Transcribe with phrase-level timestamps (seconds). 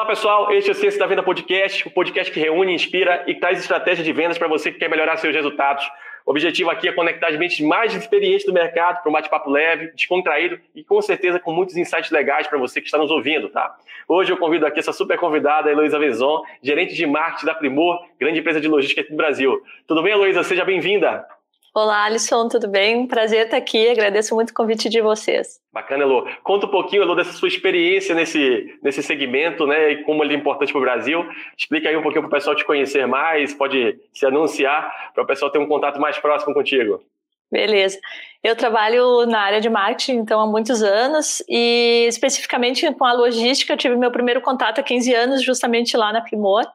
[0.00, 3.34] Olá pessoal, este é o Ciência da Venda Podcast, o podcast que reúne, inspira e
[3.34, 5.84] traz estratégias de vendas para você que quer melhorar seus resultados.
[6.24, 9.92] O objetivo aqui é conectar as mentes mais experientes do mercado para um bate-papo leve,
[9.92, 13.76] descontraído e com certeza com muitos insights legais para você que está nos ouvindo, tá?
[14.08, 18.38] Hoje eu convido aqui essa super convidada, Heloísa Vezon, gerente de marketing da Primor, grande
[18.38, 19.62] empresa de logística aqui do Brasil.
[19.86, 20.42] Tudo bem, Heloísa?
[20.42, 21.26] Seja bem-vinda.
[21.72, 23.06] Olá, Alisson, tudo bem?
[23.06, 25.60] Prazer estar aqui, agradeço muito o convite de vocês.
[25.72, 26.28] Bacana, Elo.
[26.42, 30.36] Conta um pouquinho, Elo, dessa sua experiência nesse, nesse segmento, né, e como ele é
[30.36, 31.24] importante para o Brasil.
[31.56, 35.26] Explica aí um pouquinho para o pessoal te conhecer mais, pode se anunciar, para o
[35.26, 37.00] pessoal ter um contato mais próximo contigo.
[37.52, 38.00] Beleza.
[38.42, 43.72] Eu trabalho na área de marketing, então, há muitos anos, e especificamente com a logística,
[43.72, 46.66] eu tive meu primeiro contato há 15 anos, justamente lá na Primor.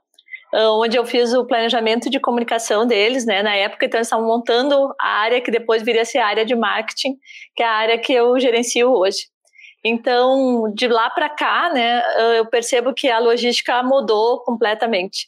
[0.56, 3.44] Onde eu fiz o planejamento de comunicação deles, né?
[3.44, 6.46] Na época, então, eles estavam montando a área que depois viria a ser a área
[6.46, 7.18] de marketing,
[7.56, 9.28] que é a área que eu gerencio hoje.
[9.84, 12.02] Então, de lá para cá, né,
[12.38, 15.28] eu percebo que a logística mudou completamente.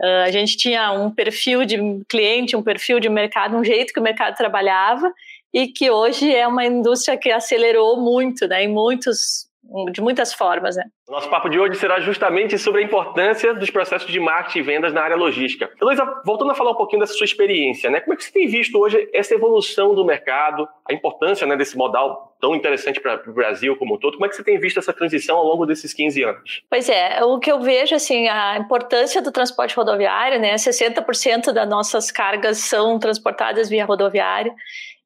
[0.00, 4.00] Ah, a gente tinha um perfil de cliente, um perfil de mercado, um jeito que
[4.00, 5.12] o mercado trabalhava,
[5.54, 9.46] e que hoje é uma indústria que acelerou muito, né, em muitos
[9.90, 10.76] de muitas formas.
[10.76, 10.84] Né?
[11.08, 14.62] O nosso papo de hoje será justamente sobre a importância dos processos de marketing e
[14.62, 15.70] vendas na área logística.
[15.80, 18.00] Heloísa, voltando a falar um pouquinho dessa sua experiência, né?
[18.00, 21.76] como é que você tem visto hoje essa evolução do mercado, a importância né, desse
[21.76, 24.14] modal tão interessante para o Brasil como um todo?
[24.14, 26.62] Como é que você tem visto essa transição ao longo desses 15 anos?
[26.68, 30.54] Pois é, o que eu vejo, assim, a importância do transporte rodoviário, né?
[30.54, 34.52] 60% das nossas cargas são transportadas via rodoviária.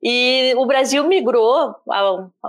[0.02, 1.75] E o Brasil migrou,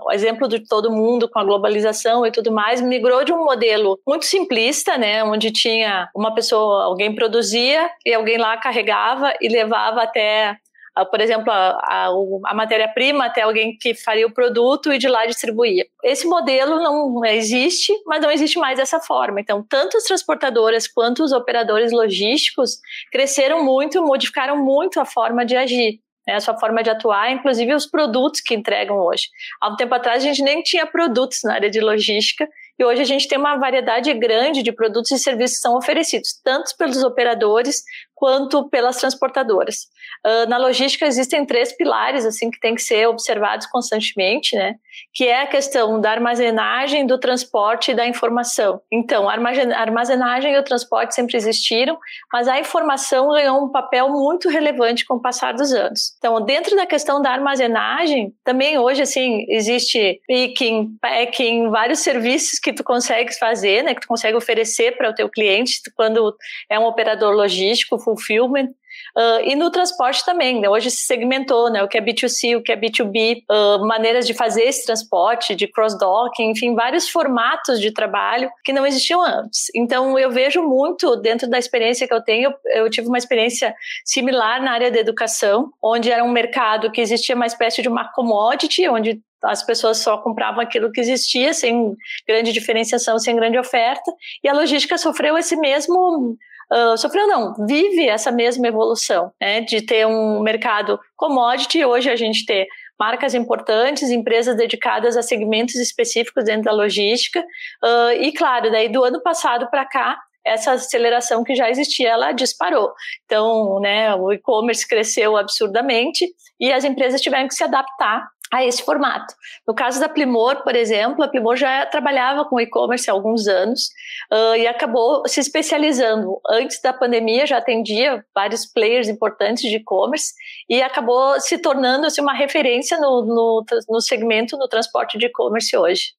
[0.05, 3.99] o exemplo de todo mundo com a globalização e tudo mais, migrou de um modelo
[4.05, 10.03] muito simplista, né, onde tinha uma pessoa, alguém produzia e alguém lá carregava e levava
[10.03, 10.57] até
[11.05, 12.09] por exemplo, a, a,
[12.45, 15.85] a matéria-prima até alguém que faria o produto e de lá distribuía.
[16.03, 19.39] Esse modelo não existe, mas não existe mais dessa forma.
[19.39, 22.79] Então, tanto as transportadoras quanto os operadores logísticos
[23.11, 27.73] cresceram muito, modificaram muito a forma de agir né, a sua forma de atuar, inclusive
[27.73, 29.29] os produtos que entregam hoje.
[29.61, 32.47] Há um tempo atrás a gente nem tinha produtos na área de logística
[32.79, 36.39] e hoje a gente tem uma variedade grande de produtos e serviços que são oferecidos,
[36.43, 37.81] tanto pelos operadores
[38.17, 39.85] quanto pelas transportadoras.
[40.25, 44.73] Uh, na logística existem três pilares assim que têm que ser observados constantemente, né?
[45.13, 48.81] Que é a questão da armazenagem, do transporte e da informação.
[48.91, 51.95] Então, a armazenagem e o transporte sempre existiram,
[52.33, 56.15] mas a informação ganhou um papel muito relevante com o passar dos anos.
[56.17, 62.73] Então, dentro da questão da armazenagem, também hoje assim existe picking, packing, vários serviços que
[62.73, 63.95] tu consegues fazer, né?
[63.95, 66.35] Que tu consegue oferecer para o teu cliente quando
[66.69, 68.67] é um operador logístico fulfillment.
[69.15, 70.67] Uh, e no transporte também, né?
[70.67, 71.83] hoje se segmentou né?
[71.83, 75.67] o que é B2C, o que é B2B, uh, maneiras de fazer esse transporte, de
[75.67, 79.67] cross-docking, enfim, vários formatos de trabalho que não existiam antes.
[79.75, 83.73] Então, eu vejo muito, dentro da experiência que eu tenho, eu tive uma experiência
[84.03, 88.11] similar na área da educação, onde era um mercado que existia uma espécie de uma
[88.11, 91.95] commodity, onde as pessoas só compravam aquilo que existia, sem
[92.27, 94.11] grande diferenciação, sem grande oferta,
[94.43, 96.37] e a logística sofreu esse mesmo
[96.71, 102.15] uh, sofreu não, vive essa mesma evolução, né, de ter um mercado commodity, hoje a
[102.15, 102.67] gente ter
[102.99, 109.03] marcas importantes, empresas dedicadas a segmentos específicos dentro da logística, uh, e claro, daí do
[109.03, 112.93] ano passado para cá, essa aceleração que já existia, ela disparou.
[113.25, 116.25] Então, né, o e-commerce cresceu absurdamente
[116.57, 119.33] e as empresas tiveram que se adaptar a esse formato.
[119.67, 123.89] No caso da Plimor, por exemplo, a Plimor já trabalhava com e-commerce há alguns anos
[124.31, 126.39] uh, e acabou se especializando.
[126.49, 130.33] Antes da pandemia já atendia vários players importantes de e-commerce
[130.69, 135.75] e acabou se tornando assim, uma referência no, no, no segmento no transporte de e-commerce
[135.75, 136.16] hoje.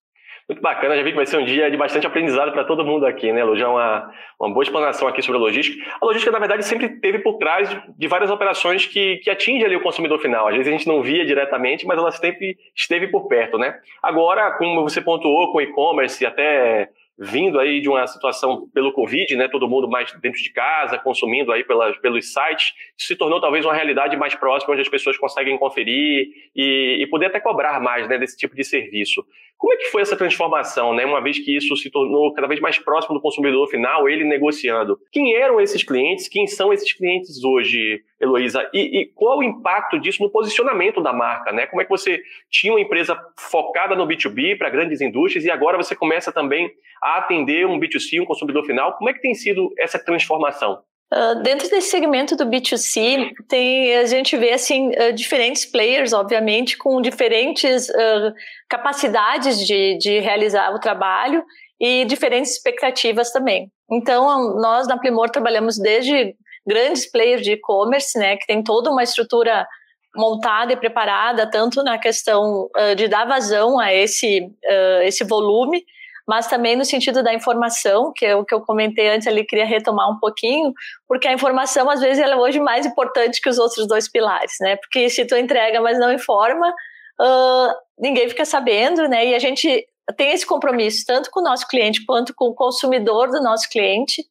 [0.49, 3.05] Muito bacana, já vi que vai ser um dia de bastante aprendizado para todo mundo
[3.05, 3.55] aqui, né, Lu?
[3.55, 4.11] Já uma,
[4.41, 5.85] uma boa explanação aqui sobre a logística.
[6.01, 9.77] A logística, na verdade, sempre teve por trás de, várias operações que, que atingem ali
[9.77, 10.49] o consumidor final.
[10.49, 13.79] Às vezes a gente não via diretamente, mas ela sempre esteve por perto, né?
[14.03, 19.49] Agora, como você pontuou com e-commerce, até vindo aí de uma situação pelo Covid, né,
[19.49, 23.75] todo mundo mais dentro de casa, consumindo aí pelas, pelos sites, se tornou talvez uma
[23.75, 28.19] realidade mais próxima, onde as pessoas conseguem conferir e, e poder até cobrar mais, né,
[28.19, 29.25] desse tipo de serviço.
[29.57, 32.61] Como é que foi essa transformação, né, uma vez que isso se tornou cada vez
[32.61, 34.97] mais próximo do consumidor final, ele negociando?
[35.11, 36.29] Quem eram esses clientes?
[36.29, 38.69] Quem são esses clientes hoje, Heloísa?
[38.73, 41.67] E, e qual o impacto disso no posicionamento da marca, né?
[41.67, 42.21] Como é que você
[42.51, 46.71] tinha uma empresa focada no B2B para grandes indústrias e agora você começa também
[47.03, 48.97] a atender um B2C, um consumidor final.
[48.97, 50.83] Como é que tem sido essa transformação?
[51.11, 56.77] Uh, dentro desse segmento do B2C, tem, a gente vê assim, uh, diferentes players, obviamente,
[56.77, 58.35] com diferentes uh,
[58.69, 61.43] capacidades de, de realizar o trabalho
[61.81, 63.71] e diferentes expectativas também.
[63.91, 66.35] Então, nós na Primor trabalhamos desde
[66.69, 69.67] grandes players de e-commerce, né, que tem toda uma estrutura
[70.15, 75.85] montada e preparada, tanto na questão uh, de dar vazão a esse, uh, esse volume,
[76.27, 79.65] mas também no sentido da informação, que é o que eu comentei antes ali, queria
[79.65, 80.73] retomar um pouquinho,
[81.07, 84.53] porque a informação, às vezes, ela é hoje mais importante que os outros dois pilares,
[84.61, 84.77] né?
[84.77, 89.27] Porque se tu entrega, mas não informa, uh, ninguém fica sabendo, né?
[89.27, 89.87] E a gente
[90.17, 94.23] tem esse compromisso tanto com o nosso cliente quanto com o consumidor do nosso cliente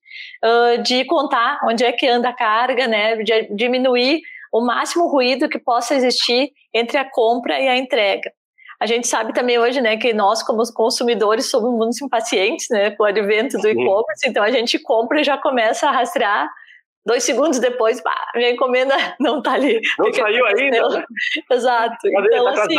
[0.44, 4.22] uh, de contar onde é que anda a carga, né, de diminuir
[4.52, 8.32] o máximo ruído que possa existir entre a compra e a entrega.
[8.80, 13.04] A gente sabe também hoje, né, que nós como consumidores somos muito impacientes, né, com
[13.04, 16.48] o advento do e-commerce, então a gente compra e já começa a rastrear
[17.06, 19.80] dois segundos depois, pá, minha encomenda não está ali.
[19.98, 20.90] Não saiu ainda?
[20.90, 21.04] Né?
[21.52, 21.96] Exato.
[22.06, 22.76] Então, tá assim,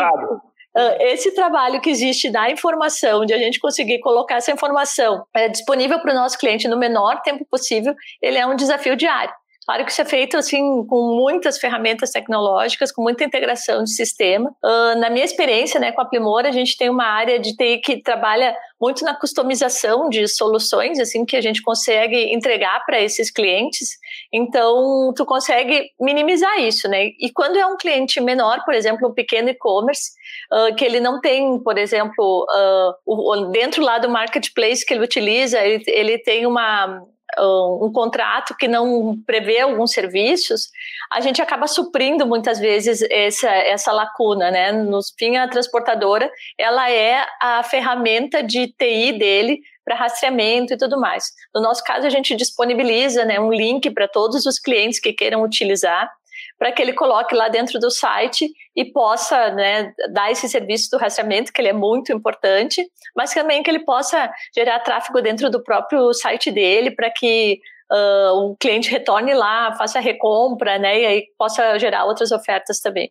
[1.00, 6.00] esse trabalho que existe da informação, de a gente conseguir colocar essa informação é, disponível
[6.00, 9.34] para o nosso cliente no menor tempo possível, ele é um desafio diário.
[9.68, 14.48] Claro que isso é feito assim com muitas ferramentas tecnológicas, com muita integração de sistema.
[14.64, 17.76] Uh, na minha experiência, né, com a Primor, a gente tem uma área de TI
[17.84, 23.30] que trabalha muito na customização de soluções, assim que a gente consegue entregar para esses
[23.30, 23.90] clientes.
[24.32, 27.10] Então, tu consegue minimizar isso, né?
[27.20, 30.12] E quando é um cliente menor, por exemplo, um pequeno e-commerce,
[30.50, 35.04] uh, que ele não tem, por exemplo, uh, o, dentro lá do marketplace que ele
[35.04, 37.02] utiliza, ele, ele tem uma
[37.38, 40.70] um contrato que não prevê alguns serviços,
[41.10, 44.72] a gente acaba suprindo muitas vezes essa, essa lacuna, né?
[44.72, 51.00] No fim, a transportadora, ela é a ferramenta de TI dele para rastreamento e tudo
[51.00, 51.24] mais.
[51.54, 55.42] No nosso caso, a gente disponibiliza né, um link para todos os clientes que queiram
[55.42, 56.10] utilizar,
[56.58, 60.98] para que ele coloque lá dentro do site e possa né, dar esse serviço do
[60.98, 62.84] rastreamento, que ele é muito importante,
[63.16, 67.60] mas também que ele possa gerar tráfego dentro do próprio site dele para que
[67.92, 73.10] uh, o cliente retorne lá, faça recompra, né, e aí possa gerar outras ofertas também.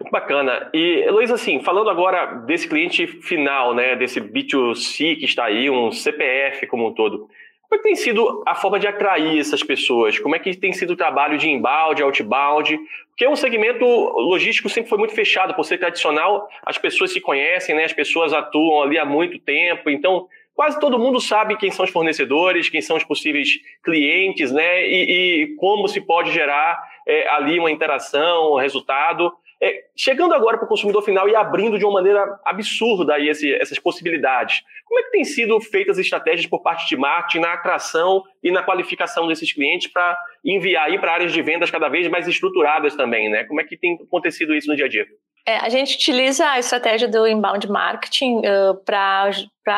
[0.00, 0.68] Muito bacana.
[0.74, 5.92] E, Luiz, assim, falando agora desse cliente final, né, desse B2C que está aí, um
[5.92, 7.28] CPF como um todo,
[7.70, 10.18] como é que tem sido a forma de atrair essas pessoas?
[10.18, 12.76] Como é que tem sido o trabalho de inbound, outbound?
[13.10, 17.76] Porque um segmento logístico sempre foi muito fechado, por ser tradicional, as pessoas se conhecem,
[17.76, 17.84] né?
[17.84, 21.92] as pessoas atuam ali há muito tempo, então quase todo mundo sabe quem são os
[21.92, 23.50] fornecedores, quem são os possíveis
[23.84, 24.84] clientes, né?
[24.84, 26.76] E, e como se pode gerar
[27.06, 29.32] é, ali uma interação, um resultado.
[29.62, 33.52] É, chegando agora para o consumidor final e abrindo de uma maneira absurda aí esse,
[33.54, 37.52] essas possibilidades, como é que tem sido feitas as estratégias por parte de marketing na
[37.52, 42.08] atração e na qualificação desses clientes para enviar aí para áreas de vendas cada vez
[42.08, 43.44] mais estruturadas também, né?
[43.44, 45.06] Como é que tem acontecido isso no dia a dia?
[45.46, 49.30] É, a gente utiliza a estratégia do inbound marketing uh, para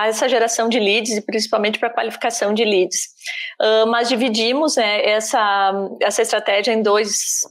[0.06, 3.08] essa geração de leads e principalmente para a qualificação de leads.
[3.61, 7.43] Uh, mas dividimos né, essa, essa estratégia em dois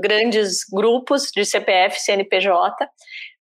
[0.00, 2.88] grandes grupos de CPF CNPJ,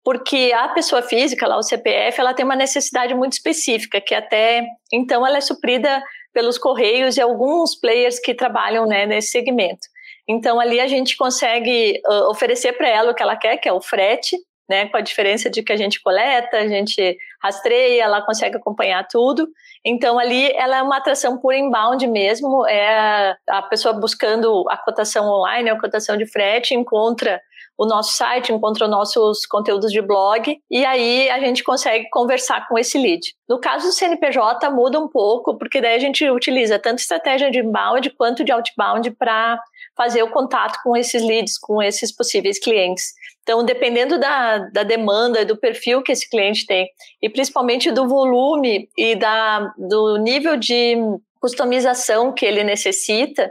[0.04, 4.66] porque a pessoa física, lá o CPF, ela tem uma necessidade muito específica, que até
[4.94, 6.02] então ela é suprida
[6.34, 9.88] pelos correios e alguns players que trabalham né, nesse segmento.
[10.26, 13.74] Então ali a gente consegue uh, oferecer para ela o que ela quer, que é
[13.74, 14.38] o frete,
[14.68, 19.08] né, com a diferença de que a gente coleta, a gente rastreia, ela consegue acompanhar
[19.08, 19.48] tudo.
[19.86, 25.26] Então ali ela é uma atração por inbound mesmo, é a pessoa buscando a cotação
[25.28, 27.42] online, a cotação de frete, encontra
[27.78, 32.68] o nosso site, encontra os nossos conteúdos de blog e aí a gente consegue conversar
[32.68, 33.22] com esse lead.
[33.48, 37.60] No caso do CNPJ muda um pouco, porque daí a gente utiliza tanto estratégia de
[37.60, 39.60] inbound quanto de outbound para
[39.96, 43.14] fazer o contato com esses leads, com esses possíveis clientes.
[43.44, 46.90] Então, dependendo da, da demanda, do perfil que esse cliente tem,
[47.22, 50.98] e principalmente do volume e da, do nível de
[51.40, 53.50] customização que ele necessita,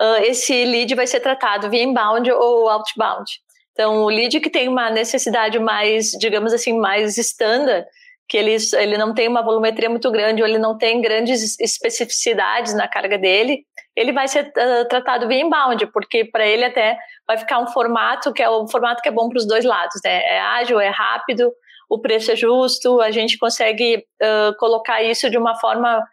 [0.00, 3.24] uh, esse lead vai ser tratado via inbound ou outbound.
[3.78, 7.86] Então, o lead que tem uma necessidade mais, digamos assim, mais standard,
[8.28, 12.74] que ele, ele não tem uma volumetria muito grande ou ele não tem grandes especificidades
[12.74, 13.60] na carga dele,
[13.94, 18.32] ele vai ser uh, tratado via inbound, porque para ele até vai ficar um formato
[18.32, 20.24] que é o formato que é bom para os dois lados, né?
[20.24, 21.52] É ágil, é rápido,
[21.88, 26.04] o preço é justo, a gente consegue uh, colocar isso de uma forma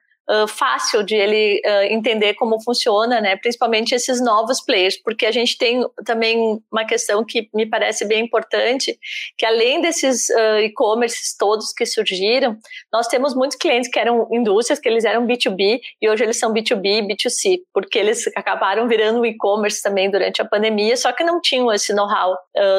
[0.48, 3.36] fácil de ele uh, entender como funciona, né?
[3.36, 8.24] Principalmente esses novos players, porque a gente tem também uma questão que me parece bem
[8.24, 8.98] importante,
[9.38, 12.58] que além desses uh, e-commerces todos que surgiram,
[12.92, 16.52] nós temos muitos clientes que eram indústrias, que eles eram B2B e hoje eles são
[16.52, 21.40] B2B e B2C, porque eles acabaram virando e-commerce também durante a pandemia, só que não
[21.40, 22.36] tinham esse know-how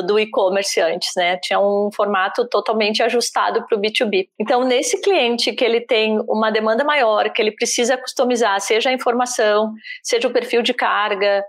[0.07, 1.37] do e-commerce antes, né?
[1.43, 4.29] Tinha um formato totalmente ajustado para o B2B.
[4.41, 8.93] Então, nesse cliente que ele tem uma demanda maior, que ele precisa customizar, seja a
[8.93, 11.45] informação, seja o perfil de carga,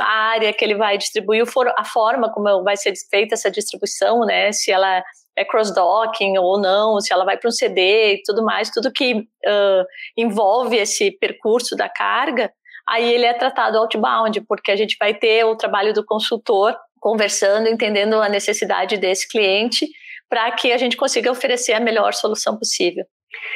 [0.00, 1.44] a área que ele vai distribuir,
[1.76, 4.50] a forma como vai ser feita essa distribuição, né?
[4.50, 5.04] Se ela
[5.36, 9.14] é cross-docking ou não, se ela vai para um CD e tudo mais, tudo que
[9.14, 9.84] uh,
[10.16, 12.50] envolve esse percurso da carga,
[12.88, 17.68] aí ele é tratado outbound, porque a gente vai ter o trabalho do consultor conversando,
[17.68, 19.86] entendendo a necessidade desse cliente,
[20.28, 23.04] para que a gente consiga oferecer a melhor solução possível.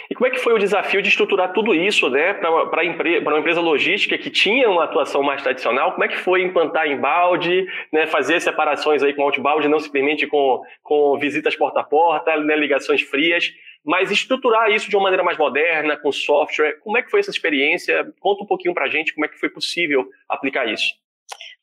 [0.08, 3.60] E como é que foi o desafio de estruturar tudo isso, né, para uma empresa
[3.60, 5.92] logística que tinha uma atuação mais tradicional?
[5.92, 10.62] Como é que foi implantar embalde, né, fazer separações aí com outbound, não simplesmente com,
[10.82, 13.52] com visitas porta a porta, né, ligações frias,
[13.84, 16.78] mas estruturar isso de uma maneira mais moderna, com software?
[16.80, 18.06] Como é que foi essa experiência?
[18.20, 20.94] Conta um pouquinho para a gente como é que foi possível aplicar isso.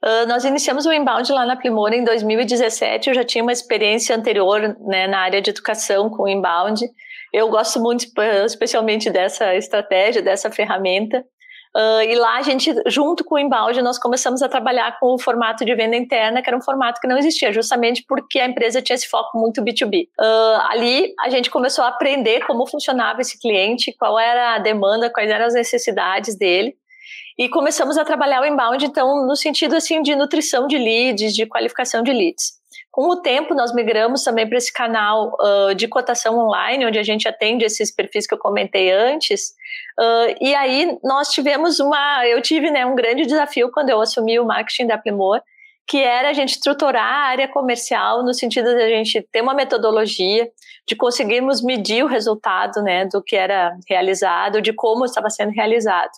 [0.04, 3.10] Uh, nós iniciamos o inbound lá na Primor em 2017.
[3.10, 6.82] Eu já tinha uma experiência anterior né, na área de educação com o inbound.
[7.34, 8.06] Eu gosto muito,
[8.46, 11.24] especialmente dessa estratégia, dessa ferramenta.
[11.74, 15.20] Uh, e lá a gente, junto com o Embalde, nós começamos a trabalhar com o
[15.20, 18.82] formato de venda interna, que era um formato que não existia, justamente porque a empresa
[18.82, 20.10] tinha esse foco muito B2B.
[20.20, 25.10] Uh, ali a gente começou a aprender como funcionava esse cliente, qual era a demanda,
[25.10, 26.76] quais eram as necessidades dele.
[27.40, 31.46] E começamos a trabalhar o inbound, então, no sentido assim de nutrição de leads, de
[31.46, 32.61] qualificação de leads.
[32.92, 37.04] Com o tempo, nós migramos também para esse canal uh, de cotação online, onde a
[37.04, 39.54] gente atende esses perfis que eu comentei antes.
[39.98, 44.38] Uh, e aí nós tivemos uma, eu tive né, um grande desafio quando eu assumi
[44.38, 45.42] o marketing da Primor,
[45.88, 49.54] que era a gente estruturar a área comercial no sentido de a gente ter uma
[49.54, 50.50] metodologia,
[50.86, 56.12] de conseguirmos medir o resultado né, do que era realizado, de como estava sendo realizado.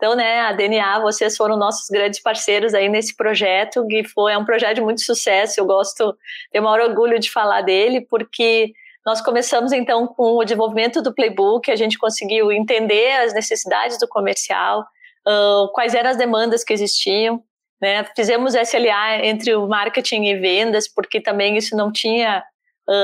[0.00, 4.38] Então, né, a DNA, vocês foram nossos grandes parceiros aí nesse projeto, que foi é
[4.38, 5.60] um projeto de muito sucesso.
[5.60, 6.16] Eu gosto,
[6.50, 8.72] tenho o maior orgulho de falar dele, porque
[9.04, 14.08] nós começamos então com o desenvolvimento do playbook, a gente conseguiu entender as necessidades do
[14.08, 14.86] comercial,
[15.28, 17.42] uh, quais eram as demandas que existiam,
[17.78, 18.02] né?
[18.16, 22.42] Fizemos SLA entre o marketing e vendas, porque também isso não tinha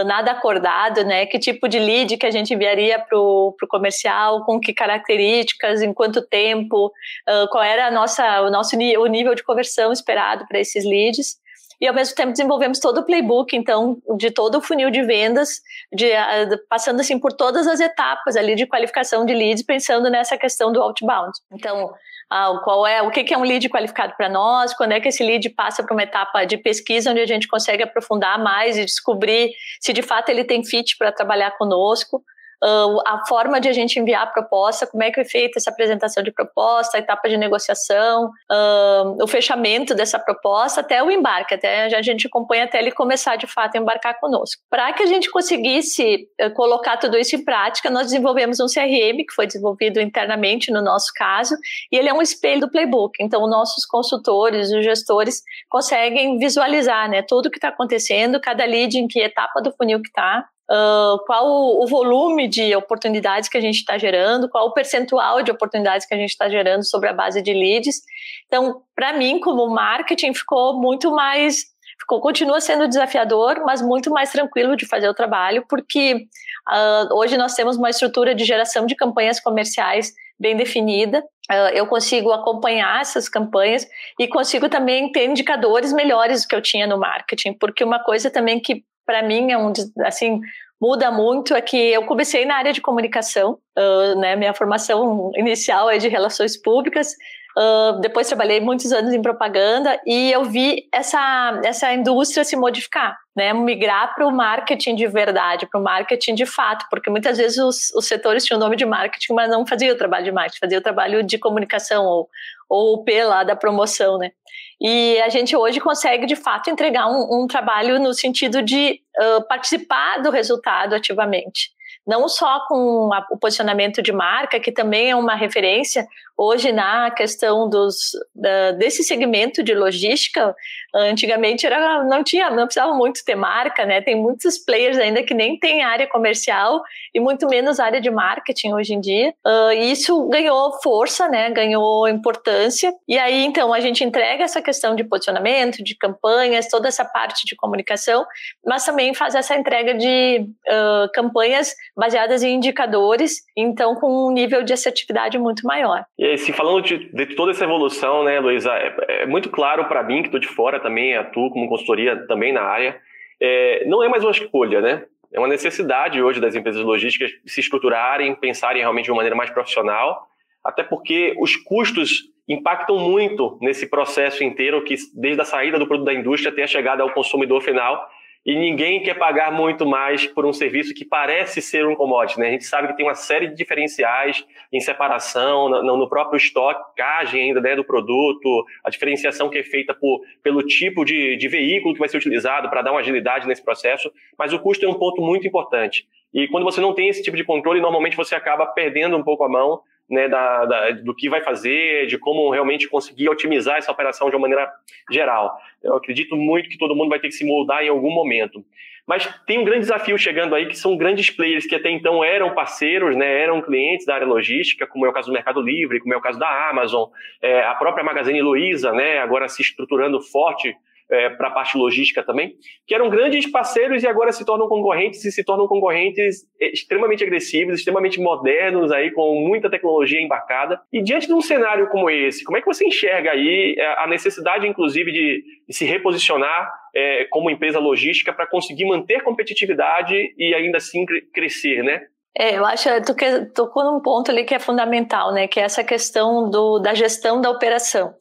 [0.04, 1.26] nada acordado, né?
[1.26, 5.92] Que tipo de lead que a gente enviaria para o comercial, com que características, em
[5.92, 10.59] quanto tempo, uh, qual era a nossa, o nosso o nível de conversão esperado para
[10.59, 11.37] esses leads.
[11.80, 15.61] E ao mesmo tempo desenvolvemos todo o playbook, então, de todo o funil de vendas,
[15.92, 20.38] de, uh, passando assim por todas as etapas ali de qualificação de leads, pensando nessa
[20.38, 21.33] questão do outbound.
[21.52, 21.92] Então,
[22.28, 25.23] ah, qual é o que é um lead qualificado para nós, quando é que esse
[25.23, 29.52] lead passa para uma etapa de pesquisa onde a gente consegue aprofundar mais e descobrir
[29.80, 32.23] se de fato ele tem fit para trabalhar conosco.
[32.66, 35.70] Uh, a forma de a gente enviar a proposta, como é que é feita essa
[35.70, 41.54] apresentação de proposta, a etapa de negociação, uh, o fechamento dessa proposta até o embarque,
[41.54, 44.61] até a gente acompanha até ele começar de fato a embarcar conosco.
[44.68, 49.18] Para que a gente conseguisse uh, colocar tudo isso em prática, nós desenvolvemos um CRM
[49.18, 51.54] que foi desenvolvido internamente no nosso caso,
[51.92, 53.14] e ele é um espelho do playbook.
[53.20, 58.99] Então, nossos consultores, os gestores conseguem visualizar, né, tudo o que está acontecendo, cada lead
[58.99, 61.46] em que etapa do funil que está, Uh, qual
[61.80, 66.12] o, volume de oportunidades que a gente está gerando, qual o percentual de oportunidades que
[66.12, 68.00] a gente está gerando sobre a base de leads.
[68.46, 71.66] Então, para mim, como marketing, ficou muito mais,
[72.00, 76.26] ficou, continua sendo desafiador, mas muito mais tranquilo de fazer o trabalho, porque
[76.68, 81.23] uh, hoje nós temos uma estrutura de geração de campanhas comerciais bem definida.
[81.49, 83.87] Uh, eu consigo acompanhar essas campanhas
[84.18, 88.30] e consigo também ter indicadores melhores do que eu tinha no marketing, porque uma coisa
[88.30, 89.72] também que para mim é um
[90.04, 90.40] assim
[90.80, 94.36] muda muito é que eu comecei na área de comunicação, uh, né?
[94.36, 97.14] Minha formação inicial é de relações públicas.
[97.58, 103.16] Uh, depois trabalhei muitos anos em propaganda e eu vi essa, essa indústria se modificar,
[103.34, 103.54] né?
[103.54, 107.90] Migrar para o marketing de verdade, para o marketing de fato, porque muitas vezes os,
[107.94, 110.80] os setores tinham o nome de marketing, mas não faziam o trabalho de marketing, faziam
[110.80, 112.28] o trabalho de comunicação ou,
[112.68, 114.32] ou o P lá da promoção, né?
[114.80, 119.47] E a gente hoje consegue, de fato, entregar um, um trabalho no sentido de uh,
[119.49, 121.71] participar do resultado ativamente.
[122.06, 126.06] Não só com o posicionamento de marca, que também é uma referência,
[126.37, 127.97] hoje na questão dos,
[128.35, 130.55] da, desse segmento de logística,
[130.95, 134.00] antigamente era, não tinha, não precisava muito ter marca, né?
[134.00, 136.83] Tem muitos players ainda que nem tem área comercial
[137.14, 139.35] e muito menos área de marketing hoje em dia.
[139.47, 141.50] Uh, isso ganhou força, né?
[141.50, 142.93] Ganhou importância.
[143.09, 147.45] E aí, então, a gente entrega essa questão de posicionamento, de campanhas, toda essa parte
[147.47, 148.25] de comunicação,
[148.64, 154.62] mas também faz essa entrega de uh, campanhas baseadas em indicadores, então com um nível
[154.62, 156.05] de assertividade muito maior.
[156.19, 160.02] E se falando de, de toda essa evolução, né, Luísa, é, é muito claro para
[160.02, 162.99] mim que estou de fora também, atuo como consultoria também na área,
[163.40, 165.04] é, não é mais uma escolha, né?
[165.33, 169.50] É uma necessidade hoje das empresas logísticas se estruturarem, pensarem realmente de uma maneira mais
[169.50, 170.26] profissional,
[170.64, 176.06] até porque os custos impactam muito nesse processo inteiro, que desde a saída do produto
[176.06, 178.09] da indústria até a chegada ao consumidor final,
[178.46, 182.38] e ninguém quer pagar muito mais por um serviço que parece ser um commodity.
[182.38, 182.46] Né?
[182.46, 187.42] A gente sabe que tem uma série de diferenciais em separação, no, no próprio estocagem
[187.42, 191.92] ainda né, do produto, a diferenciação que é feita por, pelo tipo de, de veículo
[191.92, 194.94] que vai ser utilizado para dar uma agilidade nesse processo, mas o custo é um
[194.94, 196.06] ponto muito importante.
[196.32, 199.42] E quando você não tem esse tipo de controle, normalmente você acaba perdendo um pouco
[199.42, 203.90] a mão né, da, da, do que vai fazer, de como realmente conseguir otimizar essa
[203.90, 204.70] operação de uma maneira
[205.10, 205.58] geral.
[205.82, 208.64] Eu acredito muito que todo mundo vai ter que se moldar em algum momento.
[209.06, 212.54] Mas tem um grande desafio chegando aí, que são grandes players que até então eram
[212.54, 216.12] parceiros, né, eram clientes da área logística, como é o caso do Mercado Livre, como
[216.12, 217.08] é o caso da Amazon,
[217.40, 220.76] é, a própria Magazine Luiza, né, agora se estruturando forte
[221.10, 222.54] é, para a parte logística também,
[222.86, 227.78] que eram grandes parceiros e agora se tornam concorrentes e se tornam concorrentes extremamente agressivos,
[227.78, 230.80] extremamente modernos, aí com muita tecnologia embarcada.
[230.92, 234.06] E diante de um cenário como esse, como é que você enxerga aí é, a
[234.06, 240.78] necessidade, inclusive, de, se reposicionar é, como empresa logística para conseguir manter competitividade e ainda
[240.78, 242.02] assim crescer, né?
[242.38, 245.48] É, eu acho que tu tocou num ponto ali que é fundamental, né?
[245.48, 248.14] Que é essa questão do, da gestão da operação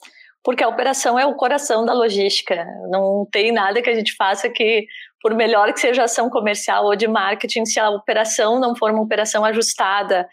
[0.46, 2.64] porque a operação é o coração da logística.
[2.88, 4.86] Não tem nada que a gente faça que,
[5.20, 9.02] por melhor que seja ação comercial ou de marketing, se a operação não for uma
[9.02, 10.30] operação ajustada,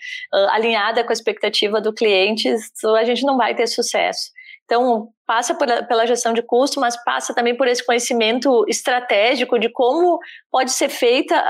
[0.51, 2.55] alinhada com a expectativa do cliente,
[2.95, 4.31] a gente não vai ter sucesso.
[4.67, 10.19] Então, passa pela gestão de custo, mas passa também por esse conhecimento estratégico de como
[10.51, 11.43] pode ser feita,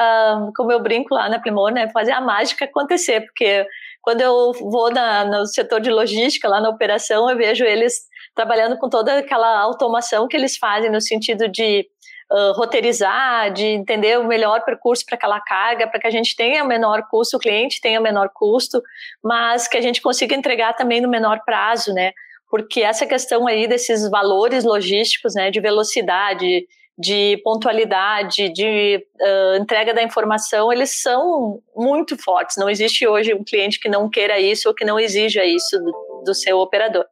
[0.56, 3.66] como eu brinco lá na Primor, né, fazer a mágica acontecer, porque
[4.00, 8.78] quando eu vou na, no setor de logística, lá na operação, eu vejo eles trabalhando
[8.78, 11.86] com toda aquela automação que eles fazem no sentido de
[12.30, 16.64] uh, roteirizar, de entender o melhor percurso para aquela carga, para que a gente tenha
[16.64, 18.82] o menor custo, o cliente tenha o menor custo,
[19.22, 22.12] mas que a gente consiga entregar também no menor prazo, né?
[22.50, 26.66] Porque essa questão aí desses valores logísticos, né, de velocidade,
[26.98, 32.56] de pontualidade, de uh, entrega da informação, eles são muito fortes.
[32.56, 36.22] Não existe hoje um cliente que não queira isso ou que não exija isso do,
[36.26, 37.04] do seu operador.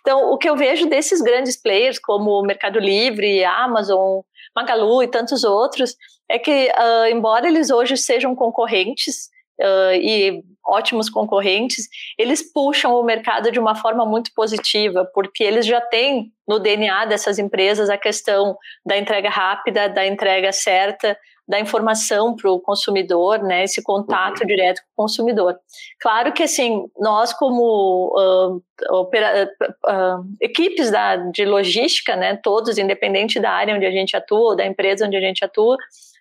[0.00, 4.20] Então, o que eu vejo desses grandes players, como Mercado Livre, Amazon,
[4.54, 5.96] Magalu e tantos outros,
[6.30, 9.28] é que, uh, embora eles hoje sejam concorrentes,
[9.60, 15.66] uh, e ótimos concorrentes, eles puxam o mercado de uma forma muito positiva, porque eles
[15.66, 21.60] já têm no DNA dessas empresas a questão da entrega rápida, da entrega certa, da
[21.60, 24.46] informação para o consumidor, né, esse contato uhum.
[24.46, 25.58] direto com o consumidor.
[26.00, 29.50] Claro que assim, nós como uh, opera,
[29.86, 34.56] uh, equipes da, de logística, né, todos, independente da área onde a gente atua, ou
[34.56, 35.76] da empresa onde a gente atua,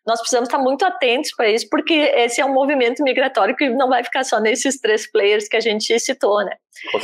[0.06, 3.88] nós precisamos estar muito atentos para isso, porque esse é um movimento migratório que não
[3.88, 6.56] vai ficar só nesses três players que a gente citou, né?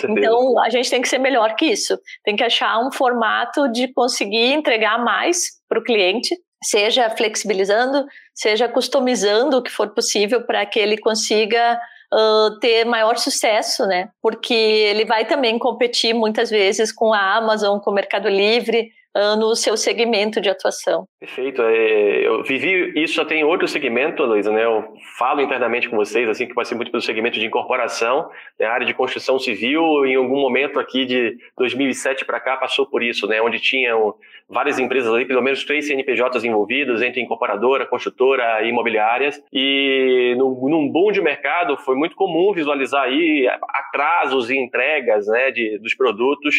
[0.03, 1.97] Então, a gente tem que ser melhor que isso.
[2.23, 8.67] Tem que achar um formato de conseguir entregar mais para o cliente, seja flexibilizando, seja
[8.67, 11.79] customizando o que for possível para que ele consiga
[12.13, 14.09] uh, ter maior sucesso, né?
[14.21, 19.55] Porque ele vai também competir muitas vezes com a Amazon, com o Mercado Livre, no
[19.55, 21.05] seu segmento de atuação.
[21.19, 21.61] Perfeito.
[21.61, 24.63] É, eu vivi isso já tem outro segmento, Luísa, né?
[24.63, 28.65] Eu falo internamente com vocês, assim, que ser muito pelo segmento de incorporação, né?
[28.65, 33.01] a área de construção civil, em algum momento aqui de 2007 para cá passou por
[33.01, 33.41] isso, né?
[33.41, 34.15] Onde tinham
[34.49, 40.89] várias empresas ali, pelo menos três CNPJs envolvidos, entre incorporadora, construtora e imobiliárias, e num
[40.89, 46.55] boom de mercado foi muito comum visualizar aí atrasos e entregas, né, de, dos produtos,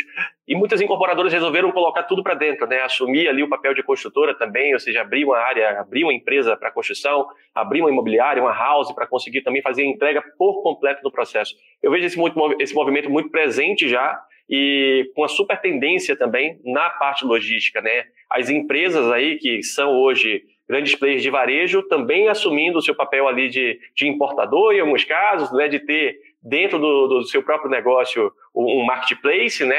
[0.50, 2.80] e muitas incorporadoras resolveram colocar tudo para dentro, né?
[2.80, 6.56] Assumir ali o papel de construtora também, ou seja, abrir uma área, abrir uma empresa
[6.56, 11.02] para construção, abrir uma imobiliária, uma house para conseguir também fazer a entrega por completo
[11.04, 11.54] do processo.
[11.80, 12.18] Eu vejo esse,
[12.58, 18.06] esse movimento muito presente já e com a super tendência também na parte logística, né?
[18.28, 23.28] As empresas aí que são hoje grandes players de varejo também assumindo o seu papel
[23.28, 25.68] ali de, de importador em alguns casos, né?
[25.68, 29.76] De ter dentro do, do seu próprio negócio um marketplace, né,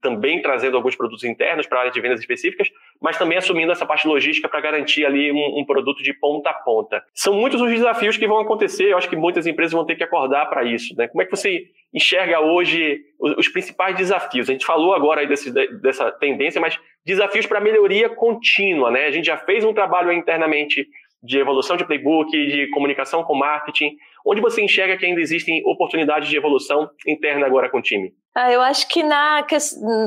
[0.00, 2.68] também trazendo alguns produtos internos para áreas de vendas específicas,
[3.00, 6.54] mas também assumindo essa parte logística para garantir ali um, um, produto de ponta a
[6.54, 7.02] ponta.
[7.14, 10.02] São muitos os desafios que vão acontecer, eu acho que muitas empresas vão ter que
[10.02, 10.96] acordar para isso.
[10.96, 11.06] Né?
[11.06, 14.48] Como é que você enxerga hoje os, os principais desafios?
[14.48, 18.90] A gente falou agora aí desse, dessa tendência, mas desafios para melhoria contínua.
[18.90, 19.06] Né?
[19.06, 20.88] A gente já fez um trabalho internamente
[21.22, 26.28] de evolução de playbook, de comunicação com marketing, onde você enxerga que ainda existem oportunidades
[26.28, 28.12] de evolução interna agora com o time?
[28.34, 29.44] Ah, eu acho que na,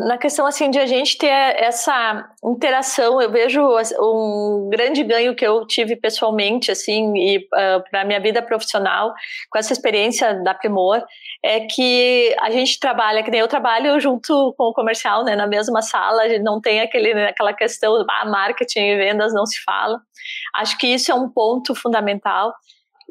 [0.08, 3.62] na questão assim de a gente ter essa interação, eu vejo
[4.00, 9.14] um grande ganho que eu tive pessoalmente assim e uh, ah, para minha vida profissional
[9.52, 11.04] com essa experiência da Primor
[11.44, 15.46] é que a gente trabalha, que nem eu trabalho junto com o comercial, né, na
[15.46, 19.46] mesma sala, a gente não tem aquele né, aquela questão, ah, marketing e vendas não
[19.46, 20.00] se fala.
[20.56, 22.52] Acho que isso é um ponto fundamental.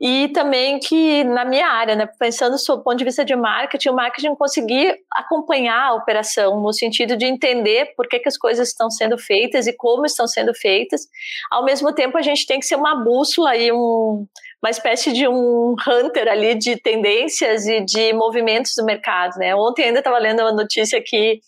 [0.01, 3.95] E também que na minha área, né, pensando do ponto de vista de marketing, o
[3.95, 8.91] marketing conseguir acompanhar a operação no sentido de entender por que, que as coisas estão
[8.91, 11.03] sendo feitas e como estão sendo feitas.
[11.51, 14.27] Ao mesmo tempo, a gente tem que ser uma bússola e um,
[14.61, 19.37] uma espécie de um hunter ali de tendências e de movimentos do mercado.
[19.37, 19.55] Né?
[19.55, 21.41] Ontem ainda estava lendo uma notícia que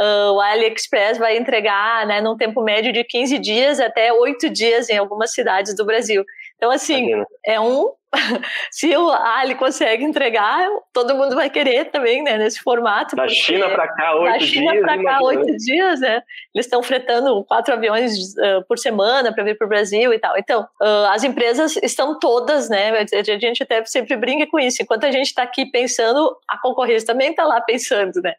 [0.00, 4.88] Uh, o AliExpress vai entregar né, num tempo médio de 15 dias até 8 dias
[4.88, 6.24] em algumas cidades do Brasil.
[6.62, 7.26] Então, assim, Imagina.
[7.44, 7.90] é um.
[8.70, 13.16] Se o Ali consegue entregar, todo mundo vai querer também, né, nesse formato.
[13.16, 14.54] Da China para cá, oito dias.
[14.54, 16.22] Da China para cá, oito dias, né?
[16.54, 20.38] Eles estão fretando quatro aviões uh, por semana para vir para o Brasil e tal.
[20.38, 22.92] Então, uh, as empresas estão todas, né?
[22.96, 24.80] A gente até sempre brinca com isso.
[24.80, 28.34] Enquanto a gente está aqui pensando, a concorrência também está lá pensando, né?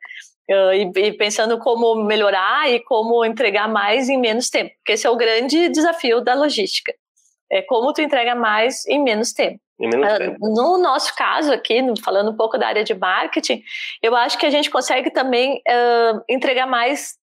[0.49, 5.07] Uh, e, e, pensando como melhorar e como entregar mais em menos tempo, porque esse
[5.07, 6.93] é o grande desafio da logística.
[7.53, 9.59] É como tu entrega mais em menos tempo.
[9.79, 10.37] Em menos uh, tempo.
[10.41, 13.61] No nosso caso aqui, falando um pouco da área de marketing,
[14.01, 17.21] eu acho que a gente consegue também uh, entregar mais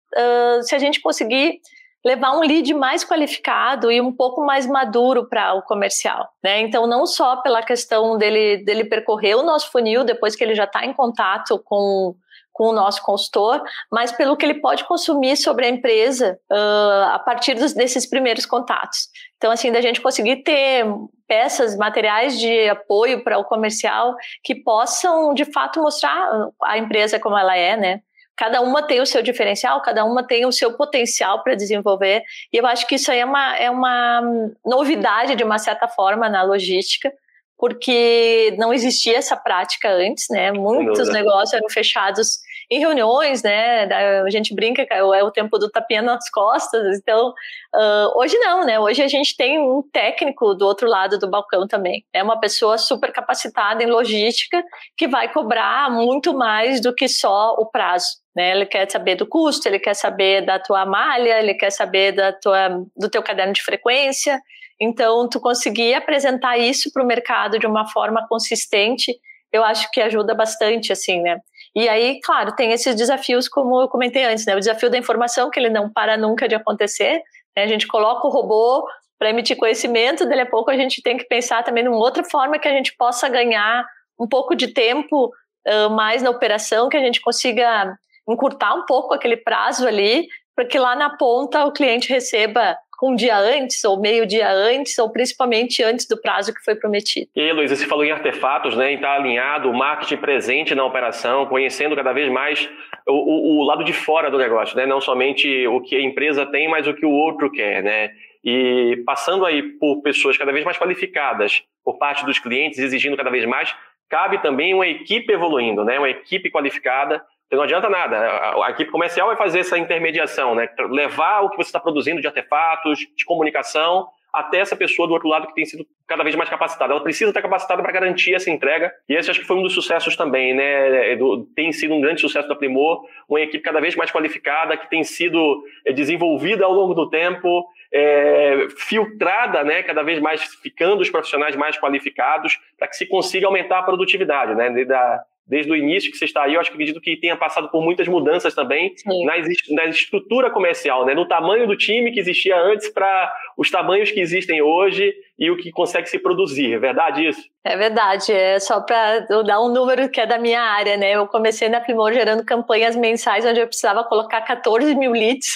[0.62, 1.60] se a gente conseguir
[2.06, 6.60] levar um lead mais qualificado e um pouco mais maduro para o comercial, né?
[6.60, 10.64] Então não só pela questão dele dele percorrer o nosso funil depois que ele já
[10.64, 12.14] está em contato com
[12.56, 17.18] com o nosso consultor, mas pelo que ele pode consumir sobre a empresa uh, a
[17.18, 19.10] partir dos, desses primeiros contatos.
[19.36, 20.86] Então, assim, da gente conseguir ter
[21.28, 27.36] peças, materiais de apoio para o comercial que possam, de fato, mostrar a empresa como
[27.36, 28.00] ela é, né?
[28.34, 32.56] Cada uma tem o seu diferencial, cada uma tem o seu potencial para desenvolver, e
[32.56, 34.22] eu acho que isso aí é uma, é uma
[34.64, 37.12] novidade, de uma certa forma, na logística,
[37.58, 40.52] porque não existia essa prática antes, né?
[40.52, 43.84] Muitos negócios eram fechados em reuniões, né?
[44.24, 46.98] A gente brinca é o tempo do tapinha nas costas.
[46.98, 48.78] Então, uh, hoje não, né?
[48.80, 52.04] Hoje a gente tem um técnico do outro lado do balcão também.
[52.12, 54.62] É uma pessoa super capacitada em logística
[54.96, 58.06] que vai cobrar muito mais do que só o prazo.
[58.34, 58.50] Né?
[58.50, 62.32] Ele quer saber do custo, ele quer saber da tua malha, ele quer saber da
[62.32, 64.40] tua, do teu caderno de frequência.
[64.80, 69.14] Então, tu conseguir apresentar isso para o mercado de uma forma consistente,
[69.50, 71.38] eu acho que ajuda bastante, assim, né?
[71.76, 74.56] E aí, claro, tem esses desafios, como eu comentei antes, né?
[74.56, 77.22] O desafio da informação, que ele não para nunca de acontecer.
[77.54, 77.64] Né?
[77.64, 78.82] A gente coloca o robô
[79.18, 82.58] para emitir conhecimento, dali a pouco a gente tem que pensar também numa outra forma
[82.58, 83.84] que a gente possa ganhar
[84.18, 85.26] um pouco de tempo
[85.68, 87.94] uh, mais na operação, que a gente consiga
[88.26, 93.14] encurtar um pouco aquele prazo ali, para que lá na ponta o cliente receba um
[93.14, 97.28] dia antes, ou meio dia antes, ou principalmente antes do prazo que foi prometido.
[97.34, 100.84] E aí, Luiz, você falou em artefatos, né, em estar alinhado, o marketing presente na
[100.84, 102.68] operação, conhecendo cada vez mais
[103.06, 106.46] o, o, o, lado de fora do negócio, né, não somente o que a empresa
[106.46, 108.10] tem, mas o que o outro quer, né,
[108.44, 113.30] e passando aí por pessoas cada vez mais qualificadas por parte dos clientes, exigindo cada
[113.30, 113.74] vez mais,
[114.08, 118.16] cabe também uma equipe evoluindo, né, uma equipe qualificada não adianta nada.
[118.64, 120.68] A, equipe comercial vai fazer essa intermediação, né?
[120.90, 125.28] Levar o que você está produzindo de artefatos, de comunicação, até essa pessoa do outro
[125.28, 126.92] lado que tem sido cada vez mais capacitada.
[126.92, 128.92] Ela precisa estar capacitada para garantir essa entrega.
[129.08, 131.12] E esse acho que foi um dos sucessos também, né?
[131.12, 131.18] É,
[131.54, 135.04] tem sido um grande sucesso da Primor, uma equipe cada vez mais qualificada, que tem
[135.04, 139.82] sido é, desenvolvida ao longo do tempo, é, filtrada, né?
[139.82, 144.54] Cada vez mais ficando os profissionais mais qualificados, para que se consiga aumentar a produtividade,
[144.54, 144.84] né?
[144.84, 147.68] Da, desde o início que você está aí, eu acho que acredito que tenha passado
[147.70, 148.92] por muitas mudanças também
[149.24, 149.34] na,
[149.76, 151.14] na, estrutura comercial, né?
[151.14, 155.56] no tamanho do time que existia antes para os tamanhos que existem hoje e o
[155.56, 156.74] que consegue se produzir.
[156.74, 157.40] É verdade isso?
[157.64, 158.32] É verdade.
[158.32, 161.12] É só para dar um número que é da minha área, né?
[161.12, 165.48] Eu comecei na Primor gerando campanhas mensais onde eu precisava colocar 14 mil leads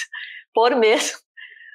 [0.54, 1.14] por mês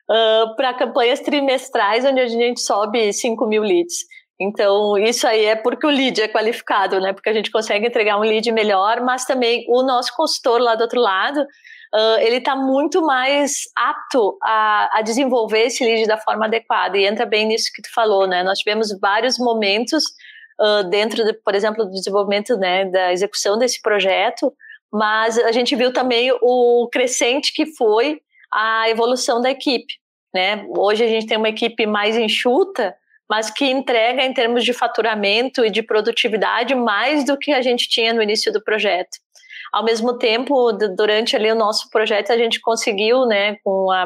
[0.10, 4.06] uh, para campanhas trimestrais onde a gente sobe 5 mil leads.
[4.40, 7.14] Então, isso aí é porque o lead é qualificado, né?
[7.14, 10.82] Porque a gente consegue entregar um lead melhor, mas também o nosso consultor lá do
[10.82, 16.46] outro lado, uh, ele está muito mais apto a, a, desenvolver esse lead da forma
[16.46, 16.98] adequada.
[16.98, 18.44] E entra bem nisso que tu falou, né?
[18.44, 20.04] Nós tivemos vários momentos
[20.60, 24.54] uh, dentro, de, por exemplo, do desenvolvimento, né, da execução desse projeto,
[24.92, 28.20] mas a gente viu também o crescente que foi
[28.54, 29.94] a evolução da equipe.
[30.34, 30.66] Né?
[30.78, 32.96] Hoje a gente tem uma equipe mais enxuta,
[33.30, 37.90] mas que entrega em termos de faturamento e de produtividade mais do que a gente
[37.90, 39.18] tinha no início do projeto.
[39.74, 44.06] Ao mesmo tempo, durante ali o nosso projeto, a gente conseguiu, né, com a,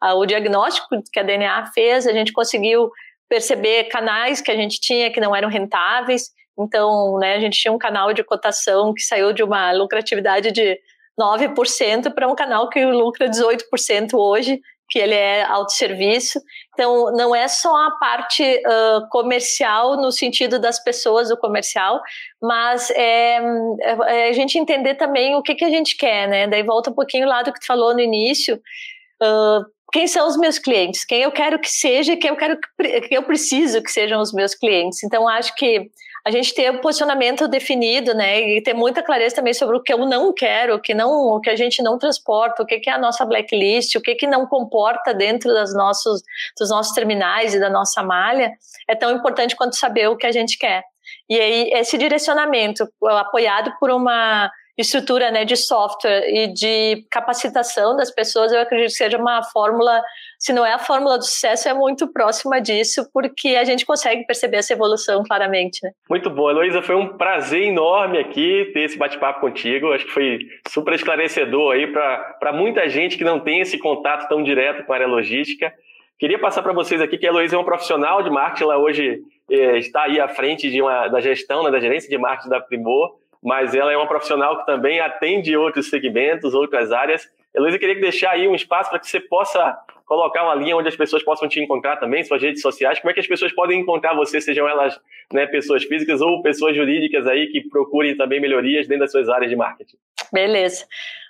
[0.00, 2.90] a, o diagnóstico que a DNA fez, a gente conseguiu
[3.28, 6.30] perceber canais que a gente tinha que não eram rentáveis.
[6.58, 10.78] Então, né, a gente tinha um canal de cotação que saiu de uma lucratividade de
[11.20, 16.40] 9% para um canal que lucra 18% hoje, que ele é autosserviço.
[16.72, 22.00] Então, não é só a parte uh, comercial no sentido das pessoas do comercial,
[22.42, 23.40] mas é,
[23.82, 26.46] é, a gente entender também o que, que a gente quer, né?
[26.46, 28.56] Daí volta um pouquinho lá do que tu falou no início.
[29.22, 31.04] Uh, quem são os meus clientes?
[31.04, 34.32] Quem eu quero que seja, quem eu quero que, que eu preciso que sejam os
[34.32, 35.02] meus clientes.
[35.04, 35.88] Então, acho que
[36.26, 39.82] a gente ter o um posicionamento definido, né, e ter muita clareza também sobre o
[39.82, 42.80] que eu não quero, o que não, o que a gente não transporta, o que,
[42.88, 46.22] é a nossa blacklist, o que que não comporta dentro das nossos,
[46.58, 48.52] dos nossos terminais e da nossa malha,
[48.88, 50.82] é tão importante quanto saber o que a gente quer.
[51.28, 58.10] E aí esse direcionamento apoiado por uma estrutura né, de software e de capacitação das
[58.10, 60.02] pessoas, eu acredito que seja uma fórmula,
[60.38, 64.26] se não é a fórmula do sucesso, é muito próxima disso, porque a gente consegue
[64.26, 65.78] perceber essa evolução claramente.
[65.82, 65.92] Né?
[66.10, 70.38] Muito bom, Heloísa, foi um prazer enorme aqui ter esse bate-papo contigo, acho que foi
[70.68, 74.96] super esclarecedor aí para muita gente que não tem esse contato tão direto com a
[74.96, 75.72] área logística.
[76.18, 79.20] Queria passar para vocês aqui que a Heloísa é uma profissional de marketing, ela hoje
[79.50, 82.60] é, está aí à frente de uma, da gestão, né, da gerência de marketing da
[82.60, 87.28] Primor, mas ela é uma profissional que também atende outros segmentos, outras áreas.
[87.54, 89.76] Heloísa, queria deixar aí um espaço para que você possa
[90.06, 92.98] colocar uma linha onde as pessoas possam te encontrar também, suas redes sociais.
[92.98, 94.98] Como é que as pessoas podem encontrar você, sejam elas
[95.30, 99.50] né, pessoas físicas ou pessoas jurídicas aí que procurem também melhorias dentro das suas áreas
[99.50, 99.96] de marketing?
[100.32, 100.86] Beleza.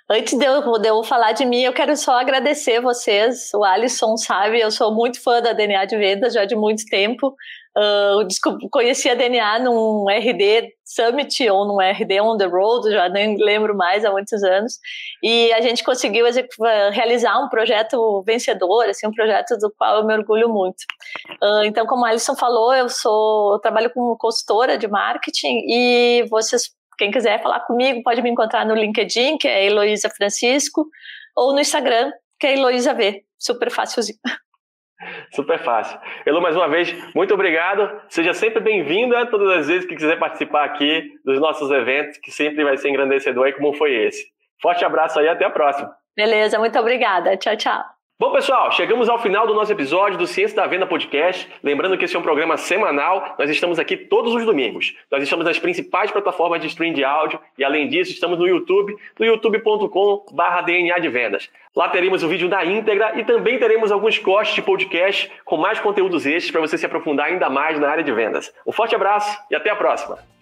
[0.09, 3.51] Antes de eu, de eu falar de mim, eu quero só agradecer vocês.
[3.53, 7.35] O Alisson sabe, eu sou muito fã da DNA de Vendas já de muito tempo.
[7.77, 13.35] Uh, conheci a DNA num RD Summit ou num RD On the Road, já nem
[13.37, 14.79] lembro mais há muitos anos,
[15.21, 16.25] e a gente conseguiu
[16.93, 20.83] realizar um projeto vencedor, assim, um projeto do qual eu me orgulho muito.
[21.43, 26.25] Uh, então, como a Alison falou, eu sou, eu trabalho como consultora de marketing e
[26.29, 30.87] vocês, quem quiser falar comigo, pode me encontrar no LinkedIn, que é Heloísa Francisco,
[31.35, 32.09] ou no Instagram,
[32.39, 34.19] que é Heloísa V, super fácilzinho.
[35.31, 35.99] Super fácil.
[36.25, 38.01] Elo, mais uma vez, muito obrigado.
[38.09, 42.63] Seja sempre bem-vinda todas as vezes que quiser participar aqui dos nossos eventos, que sempre
[42.63, 44.25] vai ser engrandecedor aí como foi esse.
[44.61, 45.93] Forte abraço aí, até a próxima.
[46.15, 47.35] Beleza, muito obrigada.
[47.37, 47.94] Tchau, tchau.
[48.17, 51.51] Bom, pessoal, chegamos ao final do nosso episódio do Ciência da Venda Podcast.
[51.61, 54.95] Lembrando que esse é um programa semanal, nós estamos aqui todos os domingos.
[55.11, 58.95] Nós estamos nas principais plataformas de stream de áudio e, além disso, estamos no YouTube,
[59.19, 61.49] no youtube.com/DNA de Vendas.
[61.75, 65.81] Lá teremos o vídeo na íntegra e também teremos alguns cortes de podcast com mais
[65.81, 68.49] conteúdos estes para você se aprofundar ainda mais na área de vendas.
[68.65, 70.34] Um forte abraço e até a próxima!